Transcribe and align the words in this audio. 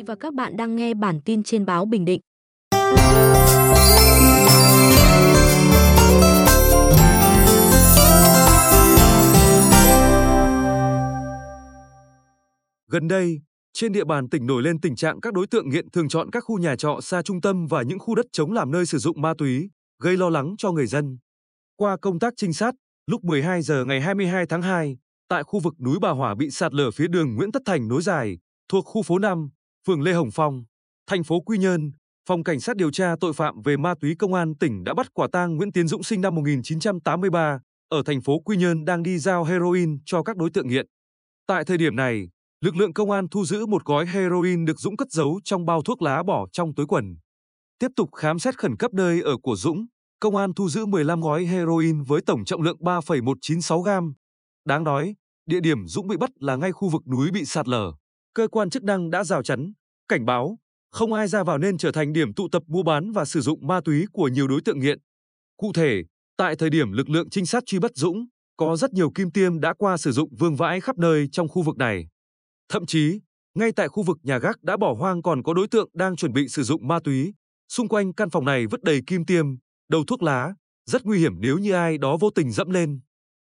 vị 0.00 0.04
và 0.06 0.14
các 0.14 0.34
bạn 0.34 0.56
đang 0.56 0.76
nghe 0.76 0.94
bản 0.94 1.20
tin 1.24 1.42
trên 1.42 1.66
báo 1.66 1.84
Bình 1.84 2.04
Định. 2.04 2.20
Gần 12.92 13.08
đây, 13.08 13.40
trên 13.72 13.92
địa 13.92 14.04
bàn 14.04 14.28
tỉnh 14.28 14.46
nổi 14.46 14.62
lên 14.62 14.80
tình 14.80 14.96
trạng 14.96 15.20
các 15.20 15.34
đối 15.34 15.46
tượng 15.46 15.68
nghiện 15.68 15.90
thường 15.90 16.08
chọn 16.08 16.30
các 16.30 16.40
khu 16.40 16.58
nhà 16.58 16.76
trọ 16.76 16.98
xa 17.02 17.22
trung 17.22 17.40
tâm 17.40 17.66
và 17.66 17.82
những 17.82 17.98
khu 17.98 18.14
đất 18.14 18.26
trống 18.32 18.52
làm 18.52 18.70
nơi 18.70 18.86
sử 18.86 18.98
dụng 18.98 19.20
ma 19.20 19.34
túy, 19.38 19.70
gây 20.02 20.16
lo 20.16 20.28
lắng 20.28 20.54
cho 20.58 20.72
người 20.72 20.86
dân. 20.86 21.18
Qua 21.76 21.96
công 21.96 22.18
tác 22.18 22.34
trinh 22.36 22.52
sát, 22.52 22.74
lúc 23.06 23.24
12 23.24 23.62
giờ 23.62 23.84
ngày 23.84 24.00
22 24.00 24.46
tháng 24.46 24.62
2, 24.62 24.98
tại 25.28 25.42
khu 25.42 25.60
vực 25.60 25.74
núi 25.80 25.98
Bà 26.00 26.10
Hỏa 26.10 26.34
bị 26.34 26.50
sạt 26.50 26.74
lở 26.74 26.90
phía 26.90 27.08
đường 27.08 27.34
Nguyễn 27.34 27.52
Tất 27.52 27.62
Thành 27.66 27.88
nối 27.88 28.02
dài, 28.02 28.38
thuộc 28.68 28.84
khu 28.86 29.02
phố 29.02 29.18
5, 29.18 29.48
phường 29.86 30.02
Lê 30.02 30.12
Hồng 30.12 30.30
Phong, 30.32 30.64
thành 31.06 31.24
phố 31.24 31.40
Quy 31.40 31.58
Nhơn, 31.58 31.92
Phòng 32.28 32.44
Cảnh 32.44 32.60
sát 32.60 32.76
điều 32.76 32.90
tra 32.90 33.14
tội 33.20 33.32
phạm 33.32 33.62
về 33.62 33.76
ma 33.76 33.94
túy 34.00 34.14
công 34.18 34.34
an 34.34 34.54
tỉnh 34.60 34.84
đã 34.84 34.94
bắt 34.94 35.14
quả 35.14 35.28
tang 35.32 35.56
Nguyễn 35.56 35.72
Tiến 35.72 35.88
Dũng 35.88 36.02
sinh 36.02 36.20
năm 36.20 36.34
1983 36.34 37.58
ở 37.88 38.02
thành 38.06 38.20
phố 38.20 38.38
Quy 38.38 38.56
Nhơn 38.56 38.84
đang 38.84 39.02
đi 39.02 39.18
giao 39.18 39.44
heroin 39.44 39.98
cho 40.06 40.22
các 40.22 40.36
đối 40.36 40.50
tượng 40.50 40.68
nghiện. 40.68 40.86
Tại 41.46 41.64
thời 41.64 41.78
điểm 41.78 41.96
này, 41.96 42.28
lực 42.60 42.76
lượng 42.76 42.92
công 42.92 43.10
an 43.10 43.28
thu 43.28 43.44
giữ 43.44 43.66
một 43.66 43.84
gói 43.84 44.06
heroin 44.06 44.64
được 44.64 44.80
Dũng 44.80 44.96
cất 44.96 45.10
giấu 45.10 45.40
trong 45.44 45.64
bao 45.66 45.82
thuốc 45.82 46.02
lá 46.02 46.22
bỏ 46.22 46.46
trong 46.52 46.74
túi 46.74 46.86
quần. 46.86 47.16
Tiếp 47.78 47.88
tục 47.96 48.08
khám 48.16 48.38
xét 48.38 48.58
khẩn 48.58 48.76
cấp 48.76 48.94
nơi 48.94 49.20
ở 49.20 49.36
của 49.42 49.56
Dũng, 49.56 49.86
công 50.20 50.36
an 50.36 50.54
thu 50.54 50.68
giữ 50.68 50.86
15 50.86 51.20
gói 51.20 51.44
heroin 51.44 52.02
với 52.02 52.20
tổng 52.26 52.44
trọng 52.44 52.62
lượng 52.62 52.76
3,196 52.80 53.80
gram. 53.80 54.14
Đáng 54.64 54.84
nói, 54.84 55.14
địa 55.46 55.60
điểm 55.60 55.86
Dũng 55.86 56.08
bị 56.08 56.16
bắt 56.16 56.30
là 56.40 56.56
ngay 56.56 56.72
khu 56.72 56.88
vực 56.88 57.02
núi 57.08 57.30
bị 57.30 57.44
sạt 57.44 57.68
lở. 57.68 57.92
Cơ 58.34 58.48
quan 58.48 58.70
chức 58.70 58.84
năng 58.84 59.10
đã 59.10 59.24
rào 59.24 59.42
chắn, 59.42 59.72
cảnh 60.08 60.24
báo, 60.24 60.58
không 60.90 61.12
ai 61.12 61.28
ra 61.28 61.44
vào 61.44 61.58
nên 61.58 61.78
trở 61.78 61.92
thành 61.92 62.12
điểm 62.12 62.34
tụ 62.34 62.48
tập 62.52 62.62
mua 62.66 62.82
bán 62.82 63.12
và 63.12 63.24
sử 63.24 63.40
dụng 63.40 63.66
ma 63.66 63.80
túy 63.84 64.06
của 64.12 64.28
nhiều 64.28 64.48
đối 64.48 64.60
tượng 64.64 64.78
nghiện. 64.78 64.98
Cụ 65.56 65.72
thể, 65.72 66.02
tại 66.36 66.56
thời 66.56 66.70
điểm 66.70 66.92
lực 66.92 67.08
lượng 67.08 67.30
trinh 67.30 67.46
sát 67.46 67.62
truy 67.66 67.78
bắt 67.78 67.90
Dũng, 67.94 68.26
có 68.56 68.76
rất 68.76 68.92
nhiều 68.92 69.10
kim 69.14 69.30
tiêm 69.30 69.60
đã 69.60 69.74
qua 69.78 69.96
sử 69.96 70.12
dụng 70.12 70.34
vương 70.38 70.56
vãi 70.56 70.80
khắp 70.80 70.98
nơi 70.98 71.28
trong 71.32 71.48
khu 71.48 71.62
vực 71.62 71.76
này. 71.76 72.08
Thậm 72.68 72.86
chí, 72.86 73.20
ngay 73.54 73.72
tại 73.72 73.88
khu 73.88 74.02
vực 74.02 74.18
nhà 74.22 74.38
gác 74.38 74.62
đã 74.62 74.76
bỏ 74.76 74.94
hoang 74.98 75.22
còn 75.22 75.42
có 75.42 75.54
đối 75.54 75.68
tượng 75.68 75.90
đang 75.92 76.16
chuẩn 76.16 76.32
bị 76.32 76.48
sử 76.48 76.62
dụng 76.62 76.88
ma 76.88 76.98
túy. 77.04 77.34
Xung 77.68 77.88
quanh 77.88 78.12
căn 78.12 78.30
phòng 78.30 78.44
này 78.44 78.66
vứt 78.66 78.82
đầy 78.82 79.00
kim 79.06 79.24
tiêm, 79.24 79.46
đầu 79.88 80.04
thuốc 80.06 80.22
lá, 80.22 80.54
rất 80.86 81.04
nguy 81.04 81.18
hiểm 81.18 81.40
nếu 81.40 81.58
như 81.58 81.72
ai 81.72 81.98
đó 81.98 82.16
vô 82.20 82.30
tình 82.30 82.52
dẫm 82.52 82.70
lên. 82.70 83.00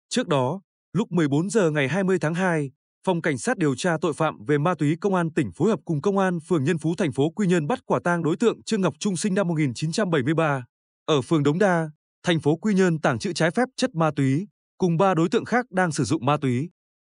Trước 0.09 0.28
đó, 0.28 0.62
lúc 0.94 1.12
14 1.12 1.50
giờ 1.50 1.72
ngày 1.72 1.88
20 1.88 2.19
tháng 2.19 2.34
2, 2.34 2.72
Phòng 3.08 3.22
Cảnh 3.22 3.38
sát 3.38 3.58
điều 3.58 3.75
tra 3.75 3.97
tội 4.02 4.13
phạm 4.13 4.45
về 4.45 4.58
ma 4.58 4.75
túy 4.75 4.95
Công 5.02 5.16
an 5.16 5.30
tỉnh 5.33 5.52
phối 5.52 5.69
hợp 5.69 5.80
cùng 5.86 6.02
Công 6.02 6.17
an 6.17 6.39
phường 6.39 6.63
Nhân 6.63 6.77
Phú 6.77 6.95
thành 6.97 7.11
phố 7.11 7.30
Quy 7.30 7.47
Nhơn 7.47 7.67
bắt 7.67 7.80
quả 7.86 8.00
tang 8.03 8.23
đối 8.23 8.36
tượng 8.36 8.63
Trương 8.63 8.81
Ngọc 8.81 8.94
Trung 9.00 9.17
sinh 9.17 9.33
năm 9.33 9.47
1973 9.47 10.66
ở 11.05 11.22
phường 11.22 11.44
Đống 11.44 11.59
Đa, 11.59 11.89
thành 12.23 12.39
phố 12.39 12.55
Quy 12.55 12.73
Nhơn 12.73 13.00
tàng 13.00 13.19
trữ 13.19 13.33
trái 13.33 13.52
phép 13.52 13.69
chất 13.75 13.95
ma 13.95 14.11
túy, 14.16 14.47
cùng 14.78 14.97
ba 14.97 15.13
đối 15.13 15.30
tượng 15.30 15.45
khác 15.45 15.66
đang 15.72 15.91
sử 15.91 16.03
dụng 16.03 16.25
ma 16.25 16.38
túy. 16.38 16.69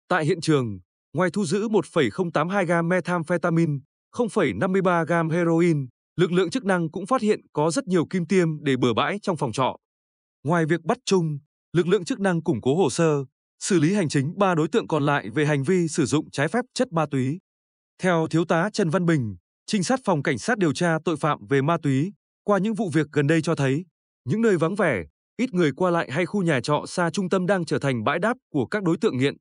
Tại 0.08 0.26
hiện 0.26 0.42
trường, 0.42 0.80
ngoài 1.14 1.30
thu 1.34 1.46
giữ 1.46 1.68
1,082 1.68 2.66
gam 2.66 2.90
methamphetamine, 2.90 3.74
0,53 4.16 5.06
gam 5.06 5.30
heroin, 5.30 5.88
lực 6.16 6.32
lượng 6.32 6.50
chức 6.50 6.66
năng 6.66 6.92
cũng 6.92 7.06
phát 7.06 7.22
hiện 7.22 7.42
có 7.54 7.72
rất 7.72 7.88
nhiều 7.88 8.06
kim 8.10 8.26
tiêm 8.26 8.64
để 8.64 8.78
bừa 8.78 8.94
bãi 8.94 9.20
trong 9.22 9.38
phòng 9.38 9.52
trọ. 9.52 9.76
Ngoài 10.44 10.66
việc 10.66 10.82
bắt 10.84 10.98
Trung, 11.06 11.40
lực 11.74 11.88
lượng 11.88 12.06
chức 12.06 12.20
năng 12.20 12.44
củng 12.44 12.62
cố 12.62 12.76
hồ 12.76 12.90
sơ, 12.90 13.24
xử 13.60 13.80
lý 13.80 13.94
hành 13.94 14.10
chính 14.10 14.34
ba 14.38 14.56
đối 14.56 14.68
tượng 14.68 14.88
còn 14.88 15.06
lại 15.06 15.30
về 15.30 15.46
hành 15.46 15.64
vi 15.64 15.88
sử 15.88 16.06
dụng 16.06 16.32
trái 16.32 16.48
phép 16.48 16.66
chất 16.74 16.94
ma 16.94 17.06
túy. 17.12 17.40
Theo 18.02 18.28
Thiếu 18.28 18.46
tá 18.46 18.70
Trần 18.74 18.90
Văn 18.90 19.06
Bình, 19.06 19.36
trinh 19.66 19.84
sát 19.84 20.00
phòng 20.06 20.24
cảnh 20.24 20.38
sát 20.38 20.58
điều 20.58 20.74
tra 20.74 20.98
tội 21.06 21.18
phạm 21.18 21.48
về 21.50 21.62
ma 21.62 21.78
túy, 21.84 22.14
qua 22.44 22.58
những 22.58 22.74
vụ 22.74 22.90
việc 22.94 23.08
gần 23.12 23.28
đây 23.28 23.42
cho 23.42 23.56
thấy, 23.56 23.86
những 24.26 24.42
nơi 24.42 24.58
vắng 24.58 24.76
vẻ, 24.76 25.04
ít 25.38 25.54
người 25.54 25.72
qua 25.76 25.92
lại 25.92 26.12
hay 26.12 26.26
khu 26.26 26.44
nhà 26.44 26.60
trọ 26.62 26.84
xa 26.88 27.10
trung 27.10 27.30
tâm 27.30 27.48
đang 27.48 27.66
trở 27.66 27.80
thành 27.80 28.04
bãi 28.04 28.20
đáp 28.20 28.38
của 28.52 28.66
các 28.66 28.84
đối 28.84 28.98
tượng 28.98 29.18
nghiện. 29.18 29.36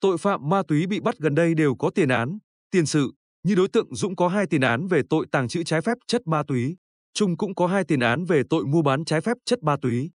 Tội 0.00 0.18
phạm 0.18 0.48
ma 0.48 0.62
túy 0.68 0.86
bị 0.86 1.00
bắt 1.00 1.14
gần 1.18 1.34
đây 1.34 1.54
đều 1.54 1.74
có 1.74 1.90
tiền 1.90 2.08
án, 2.08 2.38
tiền 2.70 2.86
sự, 2.86 3.12
như 3.42 3.54
đối 3.54 3.68
tượng 3.68 3.94
Dũng 3.94 4.16
có 4.16 4.28
hai 4.28 4.46
tiền 4.46 4.60
án 4.60 4.86
về 4.86 5.02
tội 5.10 5.26
tàng 5.32 5.48
trữ 5.48 5.64
trái 5.64 5.80
phép 5.80 5.98
chất 6.06 6.26
ma 6.26 6.42
túy, 6.42 6.76
Trung 7.14 7.36
cũng 7.36 7.54
có 7.54 7.66
hai 7.66 7.84
tiền 7.84 8.00
án 8.00 8.24
về 8.24 8.42
tội 8.50 8.64
mua 8.64 8.82
bán 8.82 9.04
trái 9.04 9.20
phép 9.20 9.36
chất 9.44 9.62
ma 9.62 9.76
túy. 9.82 10.10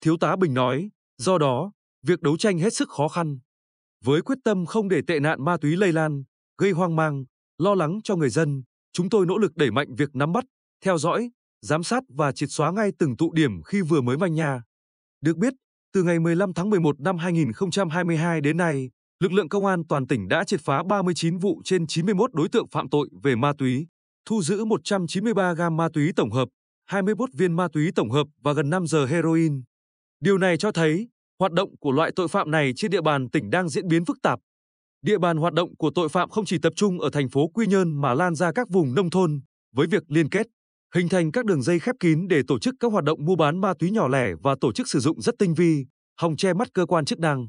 Thiếu 0.00 0.16
tá 0.16 0.36
Bình 0.36 0.54
nói, 0.54 0.90
do 1.18 1.38
đó, 1.38 1.72
việc 2.02 2.20
đấu 2.20 2.36
tranh 2.36 2.58
hết 2.58 2.74
sức 2.74 2.88
khó 2.88 3.08
khăn. 3.08 3.38
Với 4.04 4.22
quyết 4.22 4.38
tâm 4.44 4.66
không 4.66 4.88
để 4.88 5.00
tệ 5.06 5.20
nạn 5.20 5.44
ma 5.44 5.56
túy 5.60 5.76
lây 5.76 5.92
lan, 5.92 6.22
gây 6.58 6.70
hoang 6.70 6.96
mang, 6.96 7.24
lo 7.58 7.74
lắng 7.74 8.00
cho 8.04 8.16
người 8.16 8.30
dân, 8.30 8.62
chúng 8.92 9.10
tôi 9.10 9.26
nỗ 9.26 9.38
lực 9.38 9.56
đẩy 9.56 9.70
mạnh 9.70 9.94
việc 9.94 10.08
nắm 10.14 10.32
bắt, 10.32 10.44
theo 10.84 10.98
dõi, 10.98 11.30
giám 11.62 11.82
sát 11.82 12.02
và 12.08 12.32
triệt 12.32 12.48
xóa 12.52 12.70
ngay 12.70 12.90
từng 12.98 13.16
tụ 13.16 13.32
điểm 13.32 13.62
khi 13.62 13.80
vừa 13.80 14.00
mới 14.00 14.16
manh 14.16 14.34
nha. 14.34 14.62
Được 15.20 15.36
biết, 15.36 15.54
từ 15.92 16.02
ngày 16.02 16.18
15 16.18 16.54
tháng 16.54 16.70
11 16.70 17.00
năm 17.00 17.18
2022 17.18 18.40
đến 18.40 18.56
nay, 18.56 18.90
lực 19.20 19.32
lượng 19.32 19.48
công 19.48 19.66
an 19.66 19.82
toàn 19.88 20.06
tỉnh 20.06 20.28
đã 20.28 20.44
triệt 20.44 20.60
phá 20.60 20.82
39 20.82 21.38
vụ 21.38 21.62
trên 21.64 21.86
91 21.86 22.34
đối 22.34 22.48
tượng 22.48 22.68
phạm 22.68 22.88
tội 22.88 23.08
về 23.22 23.36
ma 23.36 23.52
túy, 23.58 23.86
thu 24.24 24.42
giữ 24.42 24.64
193 24.64 25.52
gam 25.52 25.76
ma 25.76 25.88
túy 25.92 26.12
tổng 26.16 26.30
hợp, 26.30 26.48
21 26.86 27.30
viên 27.34 27.52
ma 27.52 27.68
túy 27.72 27.90
tổng 27.94 28.10
hợp 28.10 28.26
và 28.42 28.52
gần 28.52 28.70
5 28.70 28.86
giờ 28.86 29.06
heroin. 29.06 29.62
Điều 30.20 30.38
này 30.38 30.56
cho 30.56 30.72
thấy, 30.72 31.08
hoạt 31.40 31.52
động 31.52 31.76
của 31.80 31.92
loại 31.92 32.12
tội 32.16 32.28
phạm 32.28 32.50
này 32.50 32.72
trên 32.76 32.90
địa 32.90 33.00
bàn 33.00 33.30
tỉnh 33.30 33.50
đang 33.50 33.68
diễn 33.68 33.88
biến 33.88 34.04
phức 34.04 34.16
tạp. 34.22 34.38
Địa 35.02 35.18
bàn 35.18 35.36
hoạt 35.36 35.52
động 35.52 35.76
của 35.76 35.90
tội 35.94 36.08
phạm 36.08 36.30
không 36.30 36.44
chỉ 36.44 36.58
tập 36.58 36.72
trung 36.76 37.00
ở 37.00 37.10
thành 37.12 37.28
phố 37.28 37.48
Quy 37.48 37.66
Nhơn 37.66 38.00
mà 38.00 38.14
lan 38.14 38.34
ra 38.34 38.52
các 38.52 38.68
vùng 38.70 38.94
nông 38.94 39.10
thôn, 39.10 39.40
với 39.74 39.86
việc 39.86 40.02
liên 40.08 40.28
kết, 40.28 40.46
hình 40.94 41.08
thành 41.08 41.32
các 41.32 41.44
đường 41.44 41.62
dây 41.62 41.78
khép 41.78 41.96
kín 42.00 42.28
để 42.28 42.42
tổ 42.46 42.58
chức 42.58 42.74
các 42.80 42.92
hoạt 42.92 43.04
động 43.04 43.24
mua 43.24 43.36
bán 43.36 43.60
ma 43.60 43.74
túy 43.78 43.90
nhỏ 43.90 44.08
lẻ 44.08 44.34
và 44.42 44.56
tổ 44.60 44.72
chức 44.72 44.88
sử 44.88 45.00
dụng 45.00 45.20
rất 45.20 45.34
tinh 45.38 45.54
vi, 45.54 45.84
hòng 46.20 46.36
che 46.36 46.52
mắt 46.52 46.68
cơ 46.74 46.86
quan 46.86 47.04
chức 47.04 47.18
năng. 47.18 47.48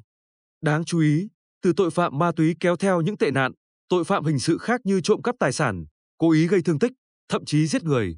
Đáng 0.61 0.85
chú 0.85 0.99
ý, 0.99 1.27
từ 1.61 1.73
tội 1.77 1.91
phạm 1.91 2.17
ma 2.17 2.31
túy 2.35 2.55
kéo 2.59 2.75
theo 2.75 3.01
những 3.01 3.17
tệ 3.17 3.31
nạn, 3.31 3.51
tội 3.89 4.03
phạm 4.03 4.25
hình 4.25 4.39
sự 4.39 4.57
khác 4.57 4.81
như 4.83 5.01
trộm 5.01 5.21
cắp 5.21 5.35
tài 5.39 5.51
sản, 5.51 5.85
cố 6.17 6.31
ý 6.31 6.47
gây 6.47 6.61
thương 6.61 6.79
tích, 6.79 6.91
thậm 7.29 7.45
chí 7.45 7.67
giết 7.67 7.83
người. 7.83 8.17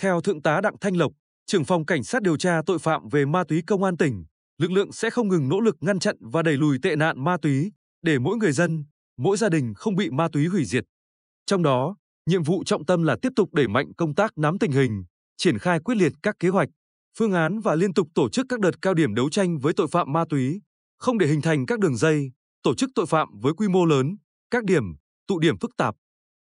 Theo 0.00 0.20
Thượng 0.20 0.42
tá 0.42 0.60
Đặng 0.60 0.78
Thanh 0.80 0.96
Lộc, 0.96 1.12
trưởng 1.46 1.64
phòng 1.64 1.86
cảnh 1.86 2.04
sát 2.04 2.22
điều 2.22 2.36
tra 2.36 2.60
tội 2.66 2.78
phạm 2.78 3.08
về 3.08 3.24
ma 3.24 3.44
túy 3.48 3.62
công 3.66 3.84
an 3.84 3.96
tỉnh, 3.96 4.24
lực 4.62 4.72
lượng 4.72 4.92
sẽ 4.92 5.10
không 5.10 5.28
ngừng 5.28 5.48
nỗ 5.48 5.60
lực 5.60 5.76
ngăn 5.80 5.98
chặn 5.98 6.16
và 6.20 6.42
đẩy 6.42 6.56
lùi 6.56 6.78
tệ 6.82 6.96
nạn 6.96 7.24
ma 7.24 7.36
túy 7.42 7.72
để 8.02 8.18
mỗi 8.18 8.36
người 8.36 8.52
dân, 8.52 8.84
mỗi 9.18 9.36
gia 9.36 9.48
đình 9.48 9.74
không 9.74 9.96
bị 9.96 10.10
ma 10.10 10.28
túy 10.32 10.46
hủy 10.46 10.64
diệt. 10.64 10.84
Trong 11.46 11.62
đó, 11.62 11.96
nhiệm 12.26 12.42
vụ 12.42 12.64
trọng 12.64 12.86
tâm 12.86 13.02
là 13.02 13.16
tiếp 13.22 13.32
tục 13.36 13.54
đẩy 13.54 13.68
mạnh 13.68 13.92
công 13.96 14.14
tác 14.14 14.38
nắm 14.38 14.58
tình 14.58 14.72
hình, 14.72 15.04
triển 15.36 15.58
khai 15.58 15.80
quyết 15.80 15.94
liệt 15.94 16.12
các 16.22 16.36
kế 16.38 16.48
hoạch, 16.48 16.68
phương 17.18 17.32
án 17.32 17.60
và 17.60 17.74
liên 17.74 17.94
tục 17.94 18.08
tổ 18.14 18.28
chức 18.28 18.46
các 18.48 18.60
đợt 18.60 18.82
cao 18.82 18.94
điểm 18.94 19.14
đấu 19.14 19.30
tranh 19.30 19.58
với 19.58 19.72
tội 19.72 19.86
phạm 19.90 20.12
ma 20.12 20.24
túy, 20.28 20.60
không 20.98 21.18
để 21.18 21.26
hình 21.26 21.42
thành 21.42 21.66
các 21.66 21.78
đường 21.78 21.96
dây, 21.96 22.32
tổ 22.62 22.74
chức 22.74 22.90
tội 22.94 23.06
phạm 23.06 23.28
với 23.40 23.52
quy 23.52 23.68
mô 23.68 23.84
lớn, 23.84 24.16
các 24.50 24.64
điểm, 24.64 24.84
tụ 25.26 25.38
điểm 25.38 25.58
phức 25.58 25.70
tạp. 25.76 25.94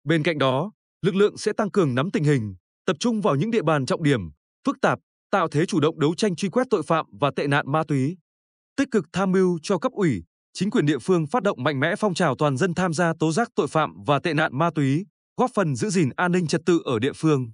Bên 0.05 0.23
cạnh 0.23 0.39
đó, 0.39 0.73
lực 1.03 1.15
lượng 1.15 1.37
sẽ 1.37 1.53
tăng 1.53 1.71
cường 1.71 1.95
nắm 1.95 2.11
tình 2.11 2.25
hình, 2.25 2.55
tập 2.87 2.97
trung 3.01 3.21
vào 3.21 3.35
những 3.35 3.51
địa 3.51 3.63
bàn 3.63 3.87
trọng 3.87 4.03
điểm, 4.03 4.21
phức 4.67 4.81
tạp, 4.81 4.99
tạo 5.31 5.49
thế 5.49 5.67
chủ 5.67 5.81
động 5.81 6.01
đấu 6.01 6.15
tranh 6.15 6.37
truy 6.37 6.49
quét 6.49 6.67
tội 6.71 6.83
phạm 6.83 7.07
và 7.21 7.31
tệ 7.37 7.47
nạn 7.47 7.73
ma 7.73 7.83
túy. 7.89 8.17
Tích 8.77 8.89
cực 8.91 9.07
tham 9.13 9.33
mưu 9.33 9.59
cho 9.63 9.79
cấp 9.79 9.93
ủy, 9.93 10.23
chính 10.53 10.71
quyền 10.71 10.87
địa 10.87 10.99
phương 10.99 11.27
phát 11.27 11.43
động 11.43 11.63
mạnh 11.63 11.81
mẽ 11.81 11.97
phong 11.97 12.15
trào 12.15 12.35
toàn 12.37 12.57
dân 12.57 12.75
tham 12.75 12.93
gia 12.93 13.13
tố 13.19 13.33
giác 13.33 13.49
tội 13.55 13.69
phạm 13.69 14.05
và 14.07 14.19
tệ 14.19 14.35
nạn 14.35 14.59
ma 14.59 14.71
túy, 14.75 15.07
góp 15.37 15.51
phần 15.55 15.77
giữ 15.77 15.91
gìn 15.91 16.11
an 16.17 16.33
ninh 16.33 16.47
trật 16.47 16.61
tự 16.67 16.83
ở 16.85 16.99
địa 16.99 17.13
phương. 17.13 17.51